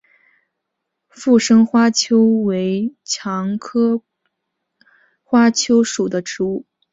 [1.09, 4.01] 附生花楸为蔷薇科
[5.21, 6.65] 花楸属的植物。